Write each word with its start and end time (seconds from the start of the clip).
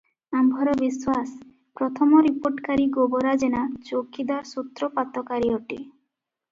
ଆମ୍ଭର 0.37 0.71
ବିଶ୍ୱାସ, 0.79 1.33
ପ୍ରଥମ 1.81 2.21
ରିପୋର୍ଟକାରୀ 2.29 2.89
ଗୋବରା 2.97 3.37
ଜେନା 3.45 3.63
ଚୌକିଦାର 3.91 4.53
ସୂତ୍ରପାତକାରୀ 4.55 5.55
ଅଟେ। 5.61 5.83